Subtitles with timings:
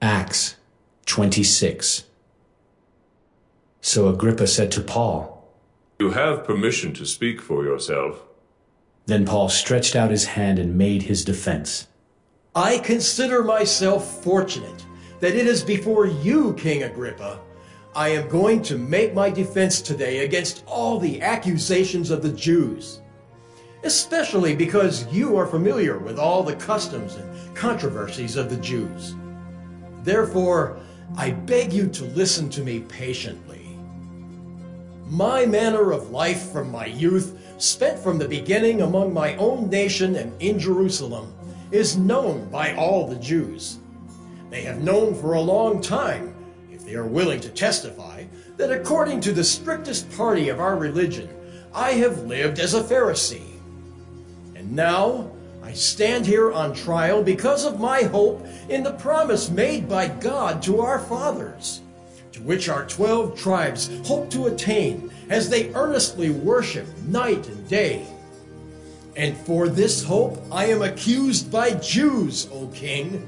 [0.00, 0.56] Acts
[1.06, 2.04] 26.
[3.80, 5.52] So Agrippa said to Paul,
[5.98, 8.22] You have permission to speak for yourself.
[9.06, 11.88] Then Paul stretched out his hand and made his defense.
[12.54, 14.84] I consider myself fortunate
[15.20, 17.40] that it is before you, King Agrippa,
[17.96, 23.00] I am going to make my defense today against all the accusations of the Jews,
[23.82, 29.16] especially because you are familiar with all the customs and controversies of the Jews.
[30.08, 30.80] Therefore,
[31.18, 33.76] I beg you to listen to me patiently.
[35.06, 40.16] My manner of life from my youth, spent from the beginning among my own nation
[40.16, 41.34] and in Jerusalem,
[41.72, 43.80] is known by all the Jews.
[44.48, 46.34] They have known for a long time,
[46.72, 48.24] if they are willing to testify,
[48.56, 51.28] that according to the strictest party of our religion,
[51.74, 53.60] I have lived as a Pharisee.
[54.56, 55.32] And now
[55.68, 60.62] I stand here on trial because of my hope in the promise made by God
[60.62, 61.82] to our fathers,
[62.32, 68.06] to which our twelve tribes hope to attain as they earnestly worship night and day.
[69.14, 73.18] And for this hope I am accused by Jews, O king.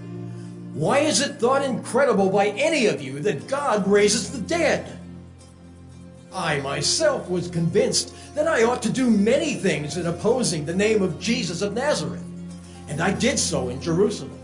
[0.73, 4.99] Why is it thought incredible by any of you that God raises the dead?
[6.33, 11.03] I myself was convinced that I ought to do many things in opposing the name
[11.03, 12.25] of Jesus of Nazareth,
[12.91, 14.37] and I did so in Jerusalem.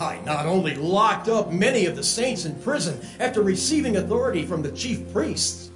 [0.00, 4.62] I not only locked up many of the saints in prison after receiving authority from
[4.62, 5.70] the chief priests,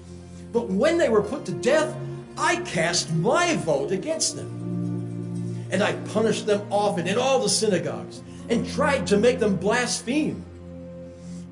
[0.52, 1.96] but when they were put to death,
[2.36, 5.68] I cast my vote against them.
[5.70, 10.44] And I punished them often in all the synagogues and tried to make them blaspheme.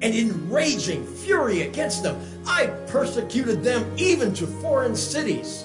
[0.03, 5.65] And in raging fury against them, I persecuted them even to foreign cities.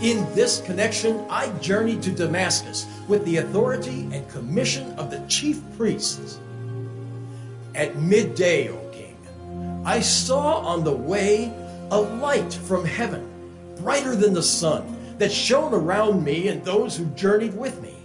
[0.00, 5.60] In this connection, I journeyed to Damascus with the authority and commission of the chief
[5.76, 6.38] priests.
[7.74, 9.16] At midday, O king,
[9.84, 11.52] I saw on the way
[11.90, 13.28] a light from heaven,
[13.80, 17.96] brighter than the sun, that shone around me and those who journeyed with me.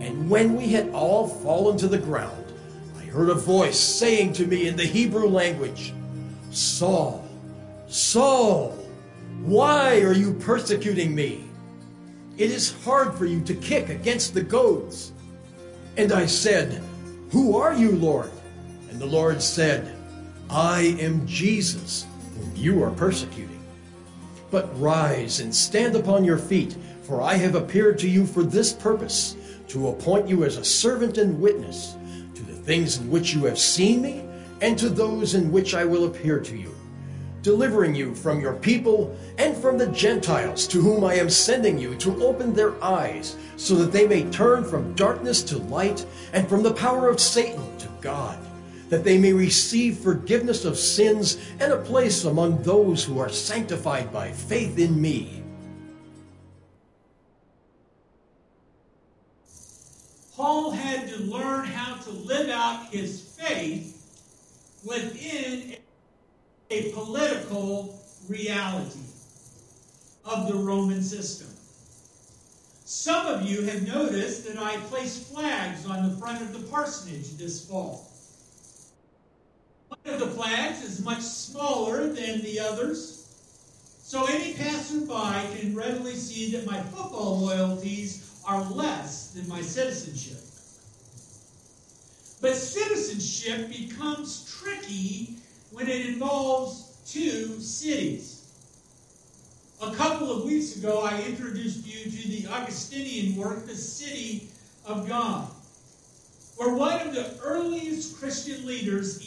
[0.00, 2.52] And when we had all fallen to the ground,
[3.00, 5.92] I heard a voice saying to me in the Hebrew language,
[6.52, 7.26] Saul,
[7.88, 8.77] Saul,
[9.48, 11.44] why are you persecuting me?
[12.36, 15.12] It is hard for you to kick against the goads.
[15.96, 16.82] And I said,
[17.30, 18.30] Who are you, Lord?
[18.90, 19.96] And the Lord said,
[20.50, 23.64] I am Jesus, whom you are persecuting.
[24.50, 28.72] But rise and stand upon your feet, for I have appeared to you for this
[28.72, 29.34] purpose,
[29.68, 31.96] to appoint you as a servant and witness
[32.34, 34.24] to the things in which you have seen me,
[34.60, 36.74] and to those in which I will appear to you,
[37.48, 41.94] delivering you from your people and from the Gentiles to whom I am sending you
[41.94, 46.04] to open their eyes, so that they may turn from darkness to light
[46.34, 48.38] and from the power of Satan to God
[48.90, 54.12] that they may receive forgiveness of sins and a place among those who are sanctified
[54.12, 55.42] by faith in me.
[60.34, 63.94] Paul had to learn how to live out his faith
[64.84, 65.76] within
[66.70, 67.98] a political
[68.28, 69.00] reality
[70.24, 71.48] of the Roman system.
[72.84, 77.36] Some of you have noticed that I placed flags on the front of the parsonage
[77.36, 78.08] this fall.
[79.88, 83.26] One of the flags is much smaller than the others,
[84.02, 90.38] so any passerby can readily see that my football loyalties are less than my citizenship.
[92.40, 95.36] But citizenship becomes tricky
[95.72, 98.34] when it involves two cities.
[99.80, 104.48] A couple of weeks ago, I introduced you to the Augustinian work, The City
[104.84, 105.48] of God,
[106.56, 109.18] where one of the earliest Christian leaders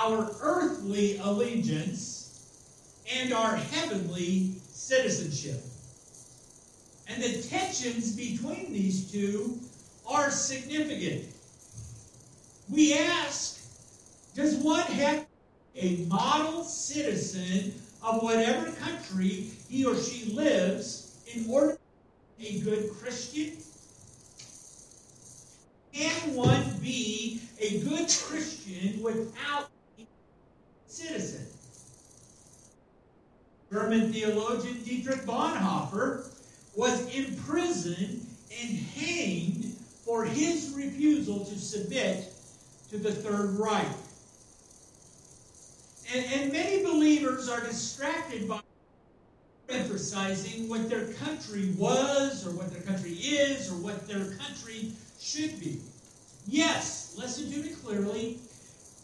[0.00, 2.46] our earthly allegiance
[3.12, 5.62] and our heavenly citizenship.
[7.08, 9.58] And the tensions between these two
[10.06, 11.26] are significant.
[12.70, 13.60] We ask
[14.34, 15.26] Does one have
[15.76, 21.78] a model citizen of whatever country he or she lives in order to
[22.38, 23.56] be a good Christian?
[25.92, 29.68] Can one be a good Christian without
[29.98, 30.06] a
[30.86, 31.46] citizen?
[33.72, 36.26] German theologian Dietrich Bonhoeffer
[36.74, 38.26] was imprisoned
[38.60, 42.32] and hanged for his refusal to submit
[42.90, 43.86] to the Third Reich.
[46.12, 48.60] And, and many believers are distracted by
[49.68, 54.90] emphasizing what their country was, or what their country is, or what their country
[55.20, 55.80] should be.
[56.48, 58.38] Yes, listen to me clearly.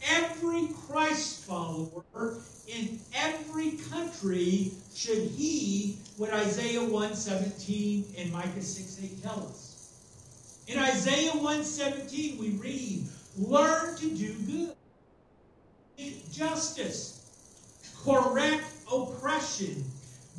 [0.09, 9.47] Every Christ follower in every country should heed what Isaiah 1:17 and Micah 6:8 tell
[9.49, 9.91] us.
[10.67, 13.07] In Isaiah 1:17 we read,
[13.39, 14.35] "Learn to do
[15.99, 17.21] good, justice,
[18.05, 19.85] correct oppression,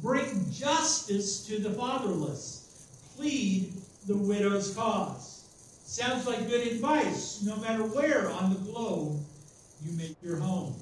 [0.01, 3.73] bring justice to the fatherless, plead
[4.05, 5.43] the widow's cause."
[5.85, 9.19] Sounds like good advice, no matter where on the globe
[9.85, 10.75] you make your home.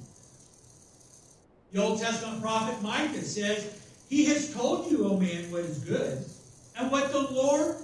[1.72, 3.64] The Old Testament prophet Micah says,
[4.08, 6.24] He has told you, O man, what is good,
[6.76, 7.76] and what the Lord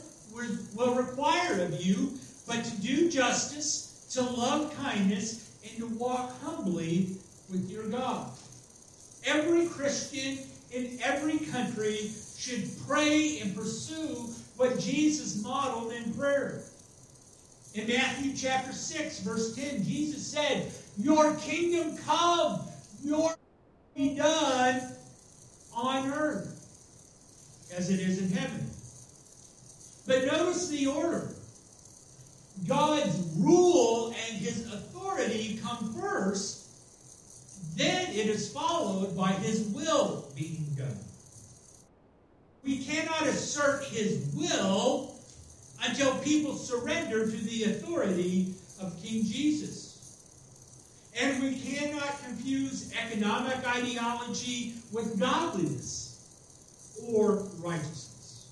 [0.74, 7.16] will require of you, but to do justice, to love kindness, and to walk humbly
[7.50, 8.30] with your God.
[9.24, 10.38] Every Christian
[10.70, 16.62] in every country should pray and pursue what Jesus modeled in prayer.
[17.74, 22.60] In Matthew chapter 6, verse 10, Jesus said, Your kingdom come,
[23.02, 23.34] your
[23.96, 24.80] be done
[25.74, 26.48] on earth
[27.74, 28.66] as it is in heaven.
[30.06, 31.34] But notice the order.
[32.66, 36.68] God's rule and his authority come first,
[37.76, 40.98] then it is followed by his will being done.
[42.64, 45.14] We cannot assert his will
[45.84, 49.92] until people surrender to the authority of King Jesus.
[51.18, 56.20] And we cannot confuse economic ideology with godliness
[57.12, 58.46] or righteousness.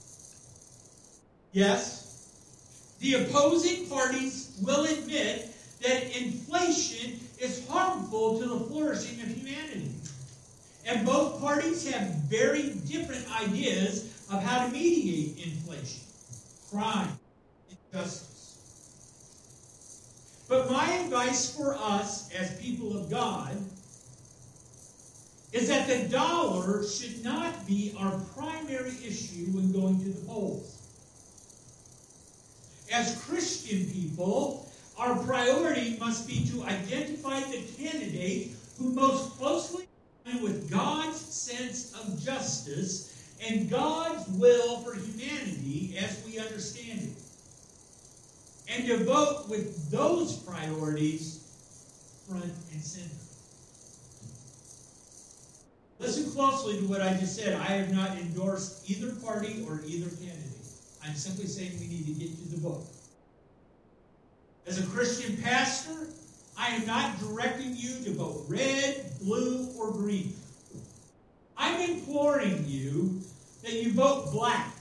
[1.52, 2.00] Yes,
[3.00, 5.49] the opposing parties will admit
[5.82, 9.91] that inflation is harmful to the flourishing of humanity.
[10.87, 16.02] And both parties have very different ideas of how to mediate inflation,
[16.70, 17.19] crime,
[17.93, 18.31] injustice.
[20.49, 23.56] But my advice for us as people of God
[25.53, 30.80] is that the dollar should not be our primary issue when going to the polls.
[32.92, 39.87] As Christian people, our priority must be to identify the candidate who most closely
[40.26, 47.22] aligns with God's sense of justice and God's will for humanity as we understand it
[48.69, 51.40] and to vote with those priorities
[52.28, 53.14] front and center.
[55.98, 57.54] Listen closely to what I just said.
[57.54, 60.39] I have not endorsed either party or either candidate.
[61.05, 62.85] I'm simply saying we need to get to the book.
[64.67, 66.08] As a Christian pastor,
[66.56, 70.35] I am not directing you to vote red, blue, or green.
[71.56, 73.20] I'm imploring you
[73.62, 74.75] that you vote black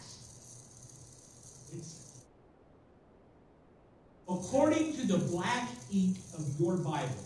[1.74, 2.14] It's
[4.28, 7.26] according to the black ink of your Bible,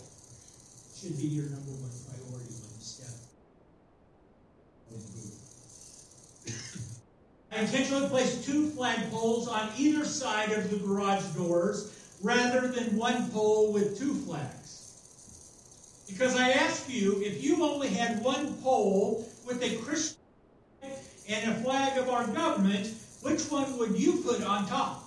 [0.96, 3.14] should be your number one priority when you step
[7.43, 13.30] I intentionally placed two flagpoles on either side of the garage doors rather than one
[13.30, 14.98] pole with two flags.
[16.08, 20.18] Because I ask you, if you only had one pole with a Christian
[21.28, 22.92] and a flag of our government,
[23.22, 25.02] which one would you put on top?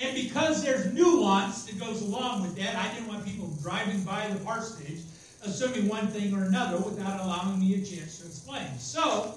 [0.00, 4.28] And because there's nuance that goes along with that, I didn't want people driving by
[4.28, 5.00] the parsonage
[5.44, 8.66] assuming one thing or another without allowing me a chance to explain.
[8.78, 9.34] So,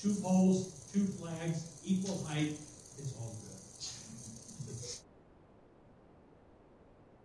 [0.00, 2.56] two poles, two flags, equal height,
[2.98, 3.48] it's all good.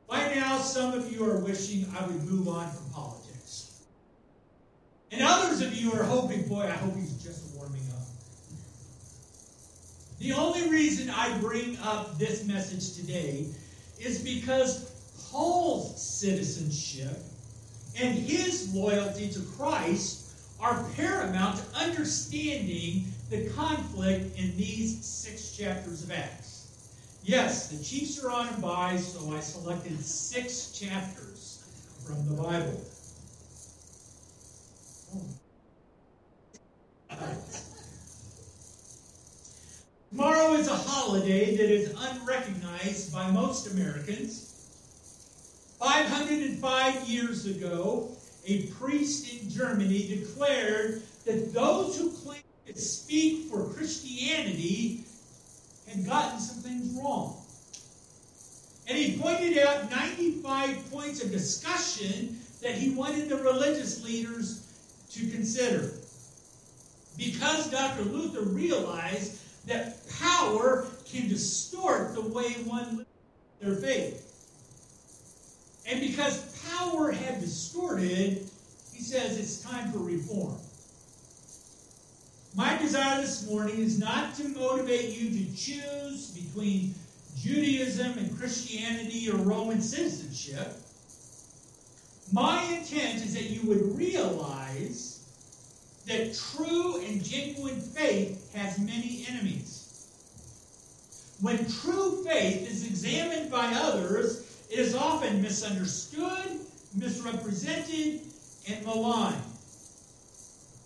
[0.07, 3.83] By now, some of you are wishing I would move on from politics.
[5.11, 8.07] And others of you are hoping, boy, I hope he's just warming up.
[10.19, 13.45] The only reason I bring up this message today
[13.99, 14.91] is because
[15.29, 17.17] Paul's citizenship
[17.99, 20.22] and his loyalty to Christ
[20.63, 26.69] are paramount to understanding the conflict in these six chapters of Acts.
[27.25, 31.65] Yes, the Chiefs are on a bye, so I selected six chapters
[32.05, 32.81] from the Bible.
[40.11, 44.49] Tomorrow is a holiday that is unrecognized by most Americans.
[45.79, 53.65] 505 years ago, a priest in Germany declared that those who claim to speak for
[53.65, 55.03] Christianity
[55.87, 57.37] had gotten some things wrong.
[58.87, 64.67] And he pointed out 95 points of discussion that he wanted the religious leaders
[65.11, 65.93] to consider.
[67.17, 68.03] because Dr.
[68.03, 73.09] Luther realized that power can distort the way one lives
[73.61, 74.32] their faith.
[75.85, 78.49] And because power had distorted,
[78.93, 80.55] he says it's time for reform.
[82.55, 86.93] My desire this morning is not to motivate you to choose between
[87.37, 90.73] Judaism and Christianity or Roman citizenship.
[92.31, 95.23] My intent is that you would realize
[96.05, 100.07] that true and genuine faith has many enemies.
[101.41, 104.42] When true faith is examined by others,
[104.73, 106.59] it is often misunderstood,
[106.95, 108.21] misrepresented,
[108.67, 109.43] and maligned.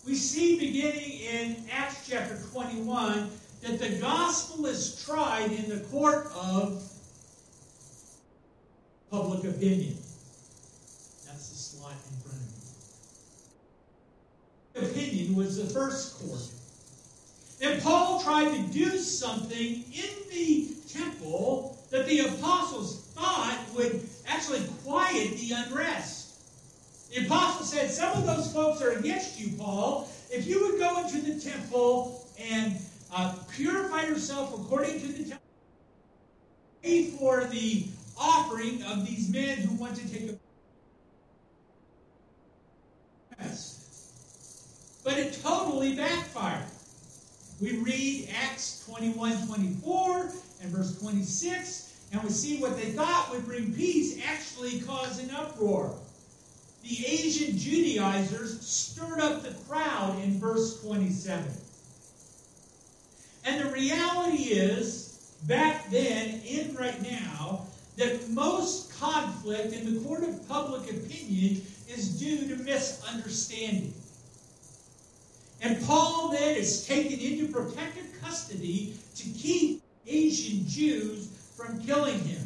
[0.05, 6.27] We see beginning in Acts chapter 21 that the gospel is tried in the court
[6.35, 6.83] of
[9.09, 9.97] public opinion.
[11.25, 12.41] That's the slide in front
[14.75, 15.01] of me.
[15.01, 16.41] Opinion was the first court.
[17.61, 24.61] And Paul tried to do something in the temple that the apostles thought would actually
[24.83, 26.39] quiet the unrest.
[27.13, 30.09] The apostle said, Some of those folks are against you, Paul.
[30.29, 32.75] If you would go into the temple and
[33.13, 35.47] uh, purify yourself according to the temple,
[36.83, 37.87] pay for the
[38.19, 40.37] offering of these men who want to take a.
[45.03, 46.65] But it totally backfired.
[47.61, 50.31] We read Acts 21 24
[50.61, 55.33] and verse 26, and we see what they thought would bring peace actually caused an
[55.33, 55.97] uproar.
[56.83, 61.43] The Asian Judaizers stirred up the crowd in verse 27.
[63.45, 67.65] And the reality is, back then and right now,
[67.97, 73.93] that most conflict in the court of public opinion is due to misunderstanding.
[75.61, 82.45] And Paul then is taken into protective custody to keep Asian Jews from killing him.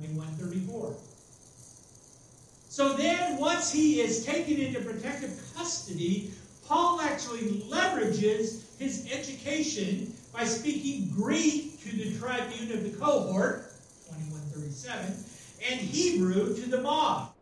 [0.00, 0.94] 2134.
[2.76, 6.30] So then, once he is taken into protective custody,
[6.68, 13.72] Paul actually leverages his education by speaking Greek to the tribune of the cohort,
[14.10, 15.24] 2137,
[15.70, 17.32] and Hebrew to the mob.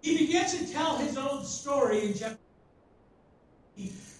[0.00, 2.38] He begins to tell his own story in chapter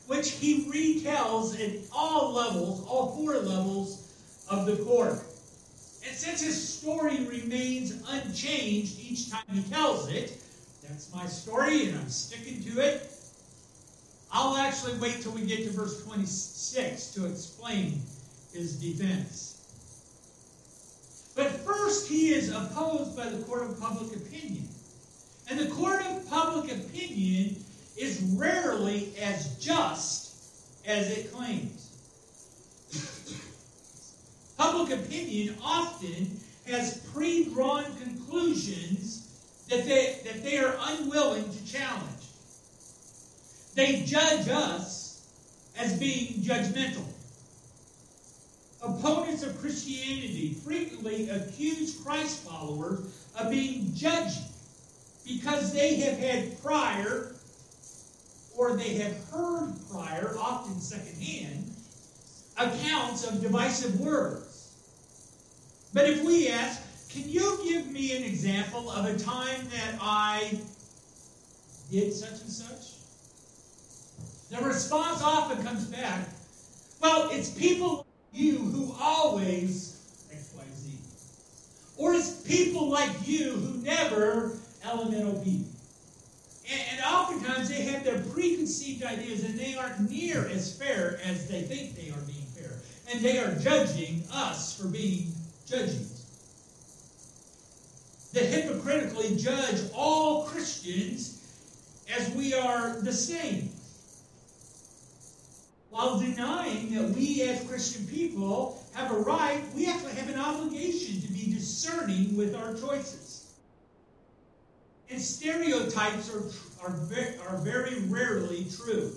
[0.06, 5.24] which he retells at all levels, all four levels of the court.
[6.06, 10.40] And since his story remains unchanged each time he tells it,
[10.82, 13.10] that's my story and I'm sticking to it.
[14.32, 18.00] I'll actually wait till we get to verse 26 to explain
[18.52, 19.56] his defense.
[21.34, 24.68] But first, he is opposed by the court of public opinion.
[25.48, 27.56] And the court of public opinion
[27.96, 30.34] is rarely as just
[30.86, 31.89] as it claims.
[34.60, 39.26] Public opinion often has pre drawn conclusions
[39.70, 42.04] that they, that they are unwilling to challenge.
[43.74, 45.26] They judge us
[45.78, 47.06] as being judgmental.
[48.82, 53.00] Opponents of Christianity frequently accuse Christ followers
[53.38, 54.42] of being judgy
[55.26, 57.32] because they have had prior
[58.58, 61.72] or they have heard prior, often secondhand,
[62.58, 64.49] accounts of divisive words.
[65.92, 66.80] But if we ask,
[67.10, 70.60] can you give me an example of a time that I
[71.90, 72.94] did such and such?
[74.50, 76.28] The response often comes back,
[77.00, 79.96] well, it's people like you who always
[80.32, 80.94] XYZ.
[81.96, 85.70] Or it's people like you who never elemental people.
[86.70, 91.48] And, and oftentimes they have their preconceived ideas and they aren't near as fair as
[91.48, 92.72] they think they are being fair.
[93.12, 95.32] And they are judging us for being
[95.70, 96.06] judgy.
[98.32, 101.40] That hypocritically judge all Christians
[102.16, 103.70] as we are the same.
[105.90, 111.20] While denying that we as Christian people have a right, we actually have an obligation
[111.20, 113.52] to be discerning with our choices.
[115.10, 116.44] And stereotypes are,
[116.86, 116.94] are,
[117.48, 119.12] are very rarely true.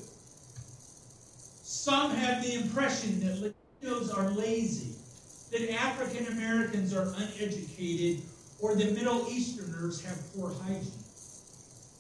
[1.62, 4.96] Some have the impression that Latinos are lazy,
[5.54, 8.24] that African Americans are uneducated,
[8.60, 10.92] or that Middle Easterners have poor hygiene.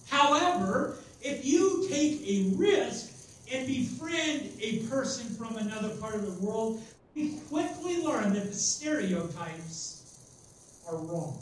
[0.07, 3.11] However, if you take a risk
[3.51, 6.81] and befriend a person from another part of the world,
[7.15, 10.17] we quickly learn that the stereotypes
[10.89, 11.39] are wrong.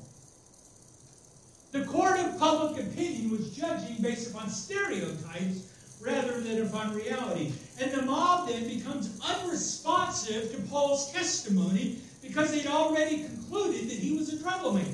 [1.72, 5.71] The court of public opinion was judging based upon stereotypes
[6.02, 7.52] rather than upon reality.
[7.80, 14.18] And the mob then becomes unresponsive to Paul's testimony because they'd already concluded that he
[14.18, 14.90] was a troublemaker.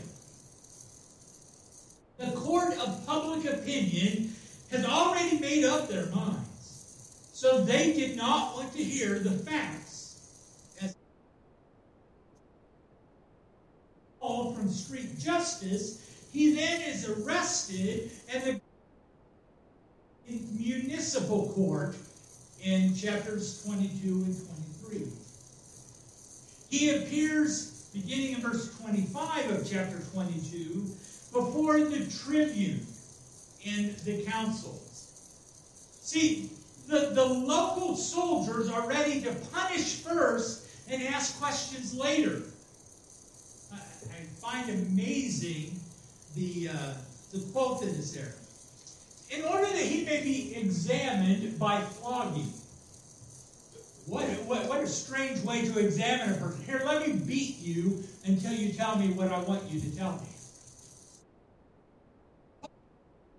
[2.18, 4.36] The court of public opinion
[4.72, 10.20] has already made up their minds, so they did not want to hear the facts.
[10.82, 10.96] As
[14.20, 18.62] from street justice, he then is arrested and the
[20.28, 21.96] municipal court
[22.64, 24.36] in chapters 22 and
[24.90, 25.08] 23.
[26.70, 30.86] He appears, beginning in verse 25 of chapter 22,
[31.32, 32.86] before the tribune
[33.64, 35.12] in the councils.
[36.02, 36.50] See,
[36.88, 42.42] the, the local soldiers are ready to punish first and ask questions later.
[43.74, 45.80] I, I find amazing
[46.36, 46.94] the, uh,
[47.34, 48.34] the quote that is there
[49.30, 52.52] in order that he may be examined by flogging.
[54.06, 56.64] What, what, what a strange way to examine a person.
[56.64, 60.14] Here, let me beat you until you tell me what I want you to tell
[60.14, 60.30] me.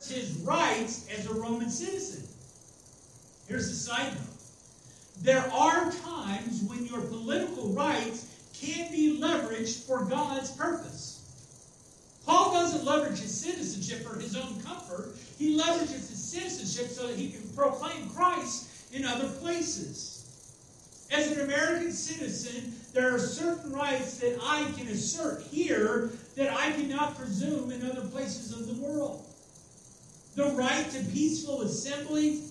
[0.07, 2.27] His rights as a Roman citizen.
[3.47, 4.39] Here's a side note.
[5.23, 11.15] There are times when your political rights can be leveraged for God's purpose.
[12.27, 15.15] Paul doesn't leverage his citizenship for his own comfort.
[15.39, 20.15] He leverages his citizenship so that he can proclaim Christ in other places.
[21.11, 26.73] As an American citizen, there are certain rights that I can assert here that I
[26.73, 29.25] cannot presume in other places of the world.
[30.35, 32.43] The right to peaceful assembly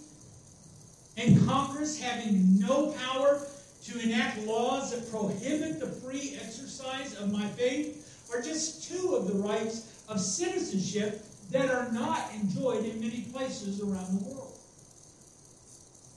[1.18, 3.46] and Congress having no power
[3.86, 8.04] to enact laws that prohibit the free exercise of my faith
[8.34, 13.82] are just two of the rights of citizenship that are not enjoyed in many places
[13.82, 14.54] around the world.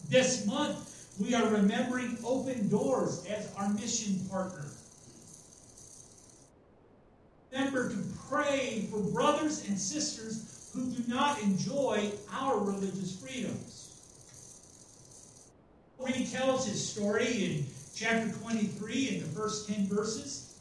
[0.09, 4.67] This month, we are remembering Open Doors as our mission partner.
[7.53, 13.89] Remember to pray for brothers and sisters who do not enjoy our religious freedoms.
[15.97, 20.55] When he tells his story in chapter 23 in the first 10 verses.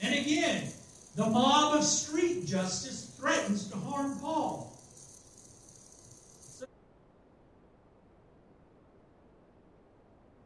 [0.00, 0.68] And again,
[1.14, 4.70] the mob of street justice threatens to harm Paul.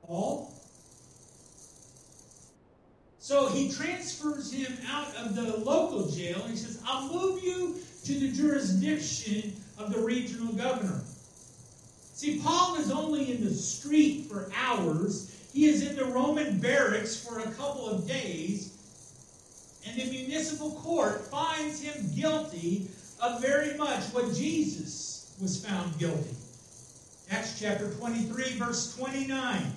[0.07, 0.55] Paul.
[3.19, 7.81] So he transfers him out of the local jail and he says, I'll move you
[8.05, 11.01] to the jurisdiction of the regional governor.
[12.15, 15.37] See, Paul is only in the street for hours.
[15.53, 18.68] He is in the Roman barracks for a couple of days
[19.89, 22.89] and the municipal court finds him guilty
[23.21, 26.37] of very much what Jesus was found guilty.
[27.31, 29.73] Acts chapter 23, verse 29.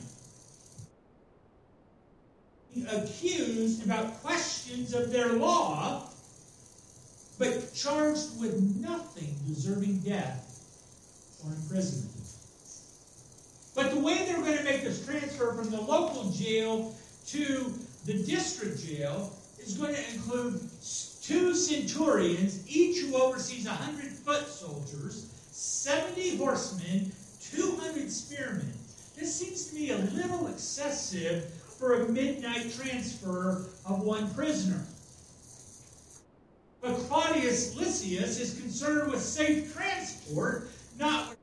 [2.90, 6.10] Accused about questions of their law,
[7.38, 10.64] but charged with nothing deserving death
[11.44, 12.12] or imprisonment.
[13.76, 16.96] But the way they're going to make this transfer from the local jail
[17.28, 17.74] to
[18.06, 20.60] the district jail is going to include
[21.22, 28.74] two centurions, each who oversees 100 foot soldiers, 70 horsemen, 200 spearmen.
[29.16, 31.46] This seems to me a little excessive
[31.78, 34.84] for a midnight transfer of one prisoner.
[36.82, 41.38] But Claudius Lysias is concerned with safe transport, not with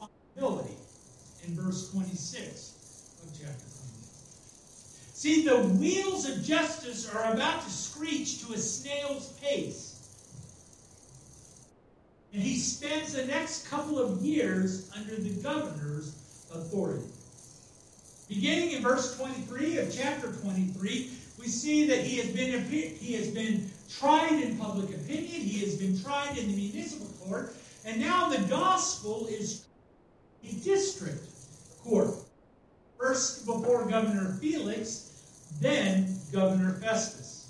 [0.00, 0.76] responsibility,
[1.46, 2.77] in verse 26 of chapter
[5.18, 9.98] See, the wheels of justice are about to screech to a snail's pace.
[12.32, 16.14] And he spends the next couple of years under the governor's
[16.54, 17.08] authority.
[18.28, 23.26] Beginning in verse 23 of chapter 23, we see that he has been he has
[23.26, 28.28] been tried in public opinion, he has been tried in the municipal court, and now
[28.28, 29.66] the gospel is
[30.44, 31.24] in district
[31.82, 32.14] court.
[32.96, 35.07] First before Governor Felix,
[35.60, 37.46] then Governor Festus.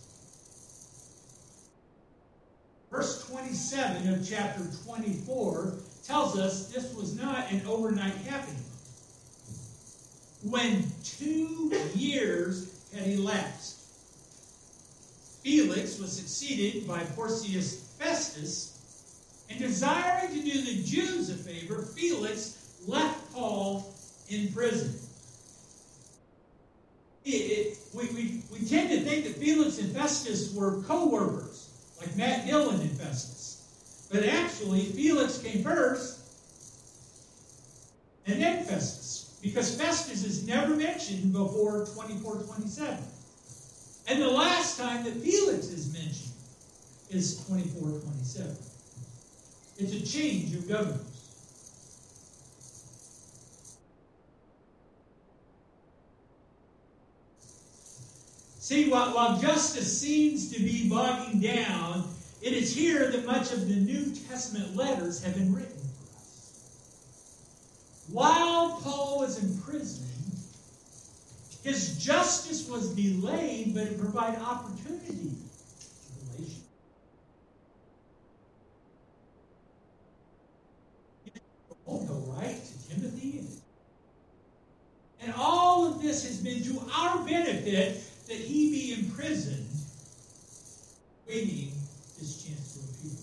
[2.90, 8.64] Verse 27 of chapter 24 tells us this was not an overnight happening.
[10.42, 13.76] When two years had elapsed,
[15.42, 18.74] Felix was succeeded by Porcius Festus,
[19.50, 23.92] and desiring to do the Jews a favor, Felix left Paul
[24.28, 24.94] in prison
[27.29, 31.71] it, it, we, we, we tend to think that Felix and Festus were co workers
[32.01, 34.09] like Matt Dillon and Festus.
[34.11, 36.21] But actually, Felix came first,
[38.27, 42.99] and then Festus, because Festus is never mentioned before 24 27.
[44.09, 46.33] And the last time that Felix is mentioned
[47.11, 48.57] is 24 27.
[49.79, 51.08] It's a change of governors.
[58.68, 62.07] See, while, while justice seems to be bogging down,
[62.42, 66.61] it is here that much of the New Testament letters have been written for us.
[68.12, 70.04] While Paul was in prison,
[71.64, 75.31] his justice was delayed, but it provided opportunity
[81.87, 83.46] go write to Timothy.
[85.22, 89.67] And all of this has been to our benefit that he be imprisoned,
[91.27, 91.73] waiting
[92.19, 93.19] his chance to appeal.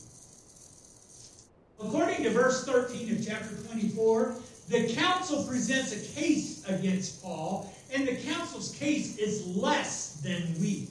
[1.87, 4.35] According to verse 13 of chapter 24,
[4.67, 10.89] the council presents a case against Paul, and the council's case is less than weak.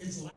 [0.00, 0.32] It's less.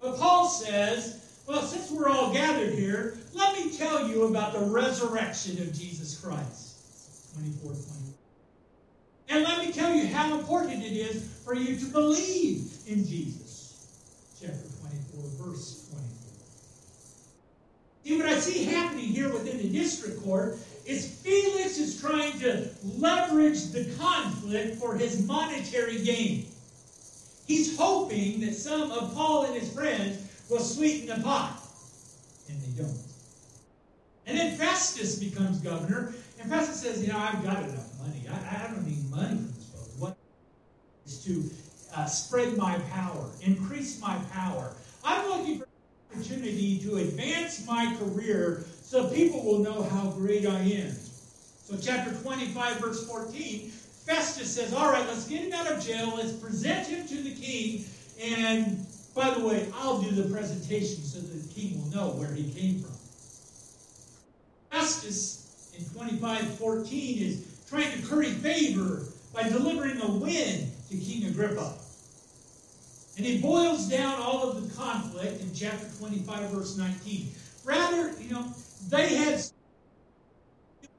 [0.00, 4.60] But Paul says, well, since we're all gathered here, let me tell you about the
[4.60, 7.32] resurrection of Jesus Christ.
[7.34, 8.13] 24 24.
[9.34, 13.88] And let me tell you how important it is for you to believe in Jesus.
[14.40, 16.06] Chapter 24, verse 24.
[18.04, 22.68] See, what I see happening here within the district court is Felix is trying to
[22.96, 26.46] leverage the conflict for his monetary gain.
[27.48, 30.16] He's hoping that some of Paul and his friends
[30.48, 31.60] will sweeten the pot.
[32.48, 33.00] And they don't.
[34.28, 38.26] And then Festus becomes governor, and Festus says, You know, I've got enough money.
[38.30, 39.88] I, I don't need money from this boat.
[39.98, 40.16] What
[41.06, 41.50] is to
[41.94, 44.72] uh, spread my power, increase my power.
[45.04, 50.46] I'm looking for an opportunity to advance my career so people will know how great
[50.46, 50.92] I am.
[51.64, 56.14] So, chapter 25, verse 14, Festus says, All right, let's get him out of jail.
[56.16, 57.86] Let's present him to the king.
[58.20, 62.52] And by the way, I'll do the presentation so the king will know where he
[62.52, 62.92] came from.
[64.70, 71.74] Festus in 25:14 is trying to curry favor by delivering a win to King Agrippa.
[73.16, 77.32] And he boils down all of the conflict in chapter 25, verse 19.
[77.64, 78.46] Rather, you know,
[78.88, 79.42] they had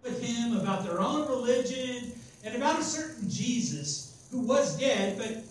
[0.03, 2.11] with him about their own religion
[2.43, 5.43] and about a certain Jesus who was dead, but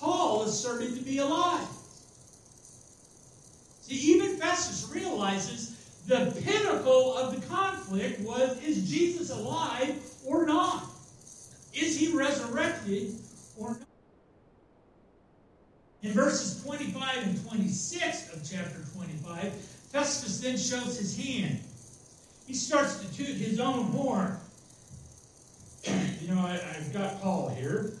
[0.00, 1.68] Paul asserted to be alive.
[3.82, 5.75] See, even Festus realizes
[6.06, 10.84] the pinnacle of the conflict was is Jesus alive or not?
[11.74, 13.14] Is he resurrected
[13.58, 13.80] or not?
[16.02, 19.52] In verses 25 and 26 of chapter 25,
[19.90, 21.58] Festus then shows his hand.
[22.46, 24.36] He starts to toot his own horn.
[26.20, 27.94] you know, I, have got Paul here,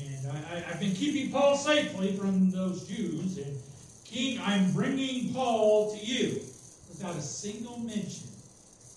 [0.00, 3.36] and I, have been keeping Paul safely from those Jews.
[3.36, 3.58] And
[4.04, 6.40] King, I'm bringing Paul to you
[6.98, 8.26] without a single mention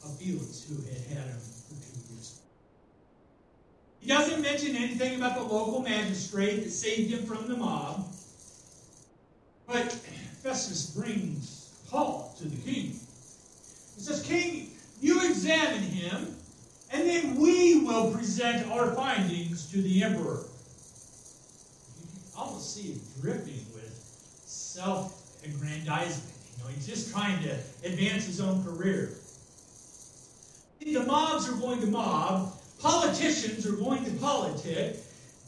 [0.03, 2.39] of Felix, who had had him for two years.
[3.99, 8.07] He doesn't mention anything about the local magistrate that saved him from the mob.
[9.67, 9.91] But
[10.41, 12.99] Festus brings Paul to the king.
[13.95, 16.35] He says, King, you examine him,
[16.91, 20.43] and then we will present our findings to the emperor.
[21.99, 23.93] You can almost see it dripping with
[24.45, 26.30] self aggrandizement.
[26.69, 27.51] He's just trying to
[27.83, 29.11] advance his own career.
[30.79, 34.97] The mobs are going to mob, politicians are going to politic,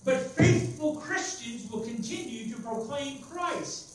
[0.06, 3.90] but faithful Christians will continue to proclaim Christ.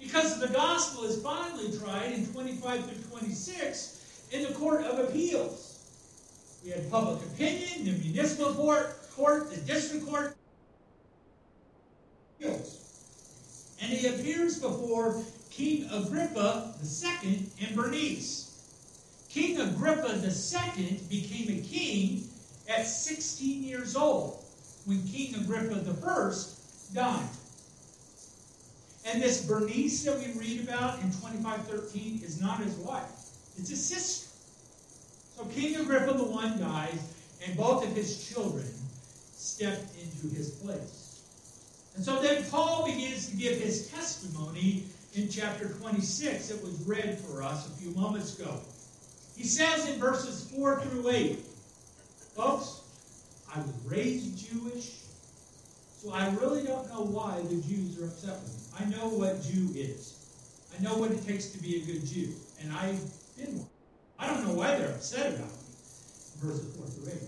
[0.00, 5.78] Because the gospel is finally tried in 25 through 26 in the court of appeals.
[6.64, 10.36] We had public opinion, the municipal court, court, the district court.
[13.82, 18.46] And he appears before King Agrippa II and Bernice.
[19.28, 22.24] King Agrippa II became a king
[22.68, 24.44] at 16 years old
[24.84, 26.32] when King Agrippa I
[26.94, 27.28] died.
[29.06, 33.10] And this Bernice that we read about in 2513 is not his wife,
[33.56, 34.28] it's his sister.
[35.36, 37.12] So King Agrippa the one dies,
[37.44, 38.66] and both of his children
[39.34, 41.22] stepped into his place.
[41.96, 44.84] And so then Paul begins to give his testimony
[45.14, 48.60] in chapter 26 that was read for us a few moments ago.
[49.36, 51.38] He says in verses 4 through 8,
[52.36, 52.82] folks,
[53.52, 54.96] I was raised Jewish,
[56.02, 58.86] So I really don't know why the Jews are upset with me.
[58.86, 60.16] I know what Jew is.
[60.78, 62.32] I know what it takes to be a good Jew.
[62.62, 63.00] And I've
[63.36, 63.68] been one.
[64.18, 65.58] I don't know why they're upset about me.
[66.40, 67.18] Verses 4 through 8.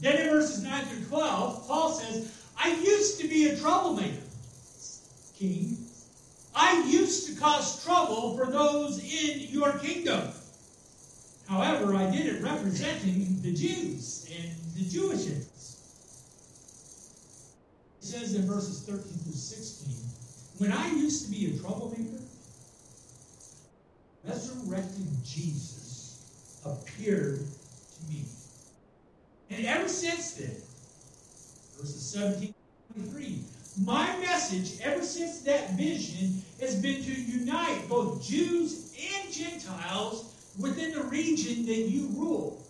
[0.00, 4.16] Then in verses 9 through 12, Paul says, I used to be a troublemaker,
[5.38, 5.89] king.
[6.54, 10.30] I used to cause trouble for those in your kingdom.
[11.48, 15.80] However, I did it representing the Jews and the Jewish interests.
[18.00, 19.94] It says in verses 13 through 16,
[20.58, 22.22] when I used to be a troublemaker,
[24.24, 26.22] resurrected Jesus
[26.64, 28.24] appeared to me.
[29.50, 30.56] And ever since then,
[31.78, 32.54] verses 17
[32.94, 33.44] 23,
[33.78, 40.92] my message ever since that vision has been to unite both Jews and Gentiles within
[40.92, 42.60] the region that you rule.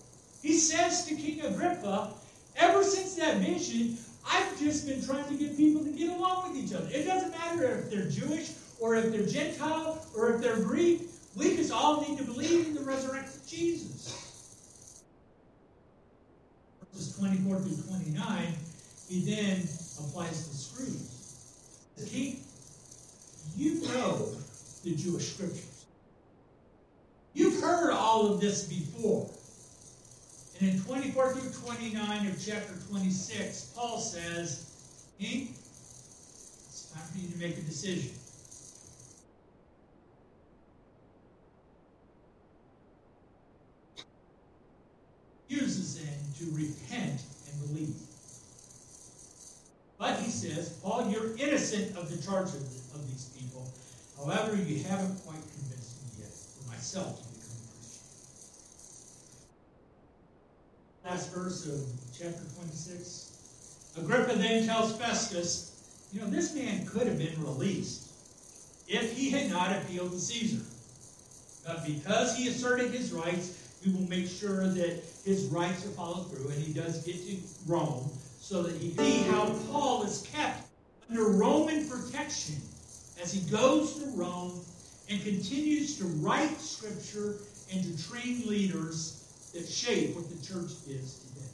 [0.42, 2.14] He says to King Agrippa,
[2.56, 6.64] ever since that vision, I've just been trying to get people to get along with
[6.64, 6.88] each other.
[6.92, 11.02] It doesn't matter if they're Jewish or if they're Gentile or if they're Greek.
[11.36, 15.02] We just all need to believe in the resurrected Jesus.
[16.92, 18.54] Verses 24 through 29,
[19.08, 19.68] he then
[20.08, 21.10] applies the screws.
[22.10, 22.40] King,
[23.56, 24.28] you know
[24.82, 25.84] the Jewish scriptures.
[27.34, 29.28] You've heard all of this before.
[30.58, 34.66] And in 24 through 29 of chapter 26, Paul says,
[35.18, 38.10] it's time for you to make a decision.
[45.48, 48.09] Uses then to repent and believe.
[50.00, 52.62] But he says, Paul, you're innocent of the charge of,
[52.94, 53.70] of these people.
[54.16, 58.00] However, you haven't quite convinced me yet for myself to become a Christian.
[61.04, 61.86] Last verse of
[62.18, 63.92] chapter 26.
[63.98, 65.76] Agrippa then tells Festus,
[66.14, 68.08] you know, this man could have been released
[68.88, 70.64] if he had not appealed to Caesar.
[71.66, 76.30] But because he asserted his rights, we will make sure that his rights are followed
[76.30, 77.36] through, and he does get to
[77.66, 78.10] Rome
[78.40, 80.66] so that he see how Paul is kept
[81.08, 82.56] under Roman protection
[83.22, 84.60] as he goes to Rome
[85.08, 87.36] and continues to write scripture
[87.72, 91.46] and to train leaders that shape what the church is today.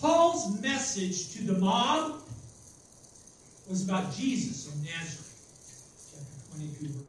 [0.00, 2.20] Paul's message to the mob
[3.68, 5.28] was about Jesus of Nazareth,
[6.12, 7.06] chapter 22.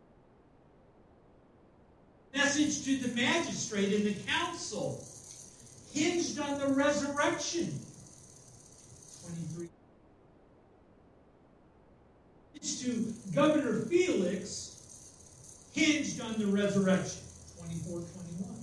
[2.35, 5.03] Message to the magistrate and the council
[5.93, 7.79] hinged on the resurrection.
[9.25, 9.69] 23.
[12.83, 14.73] To Governor Felix,
[15.73, 17.21] hinged on the resurrection.
[17.57, 18.53] 24 21.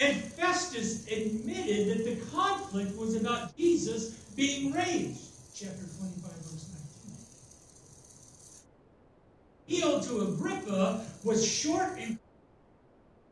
[0.00, 5.24] And Festus admitted that the conflict was about Jesus being raised.
[5.54, 6.68] Chapter 25, verse
[9.66, 9.90] 19.
[9.90, 12.18] Appeal to Agrippa was short and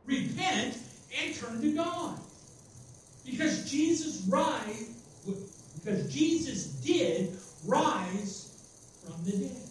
[0.05, 0.77] repent
[1.21, 2.19] and turn to God.
[3.29, 4.89] Because Jesus rise,
[5.75, 8.49] because Jesus did rise
[9.05, 9.67] from the dead.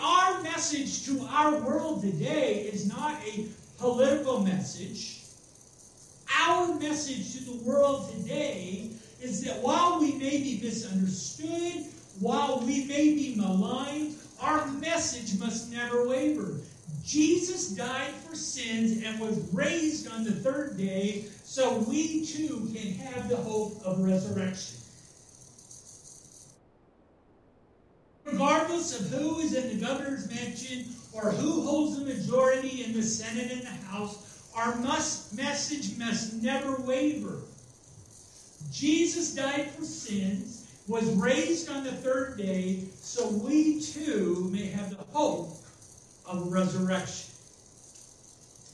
[0.00, 3.46] Our message to our world today is not a
[3.78, 5.22] political message.
[6.38, 11.86] Our message to the world today is that while we may be misunderstood,
[12.20, 16.60] while we may be maligned, our message must never waver.
[17.04, 18.27] Jesus died for
[18.58, 23.80] sins and was raised on the third day so we too can have the hope
[23.84, 24.78] of resurrection.
[28.24, 33.02] Regardless of who is in the governor's mansion or who holds the majority in the
[33.02, 37.38] Senate and the House, our must, message must never waver.
[38.70, 44.90] Jesus died for sins, was raised on the third day, so we too may have
[44.90, 45.56] the hope
[46.26, 47.27] of resurrection.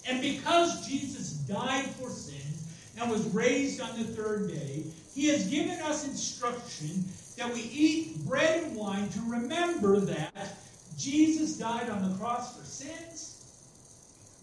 [0.09, 2.67] And because Jesus died for sins
[2.99, 7.05] and was raised on the third day, he has given us instruction
[7.37, 10.57] that we eat bread and wine to remember that
[10.99, 13.31] Jesus died on the cross for sins,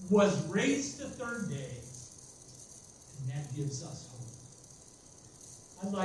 [0.10, 1.78] was raised the third day,
[3.20, 5.88] and that gives us hope.
[5.88, 6.00] I'd like